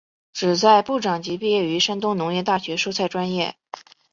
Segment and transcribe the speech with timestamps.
[0.33, 3.53] 旨在部长级毕业于山东农业大学蔬菜专业。